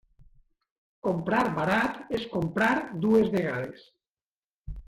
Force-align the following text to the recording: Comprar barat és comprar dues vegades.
Comprar 1.07 1.43
barat 1.59 2.01
és 2.21 2.25
comprar 2.33 2.73
dues 3.07 3.31
vegades. 3.37 3.89